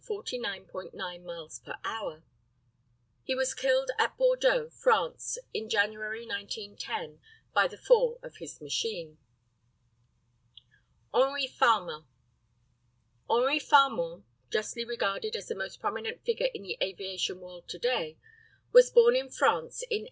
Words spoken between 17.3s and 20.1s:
world today, was born in France in 1873.